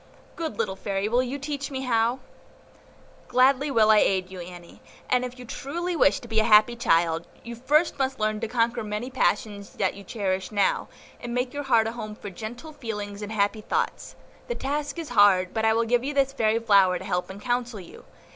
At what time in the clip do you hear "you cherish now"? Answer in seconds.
9.93-10.87